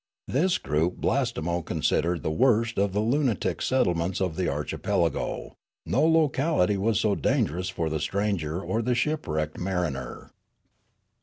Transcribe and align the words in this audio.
This 0.27 0.57
group 0.57 0.95
Blastemo 0.97 1.33
The 1.33 1.41
Voyage 1.41 1.65
Continued 1.65 2.23
355 2.23 2.23
considered 2.23 2.23
the 2.23 2.31
worst 2.31 2.79
of 2.79 2.93
the 2.93 2.99
lunatic 3.01 3.61
settlements 3.61 4.19
of 4.19 4.35
the 4.35 4.49
archipelago; 4.49 5.57
no 5.85 6.03
locality 6.03 6.77
was 6.77 6.99
so 6.99 7.13
dangerous 7.13 7.69
for 7.69 7.87
the 7.87 7.99
stranger 7.99 8.59
or 8.59 8.81
the 8.81 8.95
shipwrecked 8.95 9.59
mariner. 9.59 10.31